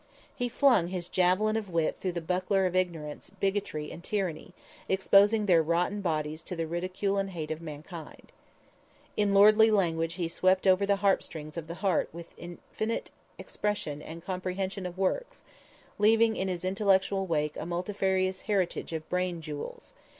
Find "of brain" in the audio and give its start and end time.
18.93-19.39